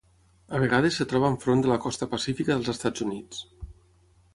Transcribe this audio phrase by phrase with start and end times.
[0.55, 3.49] A vegades es troba enfront de la costa pacífica dels Estats Units.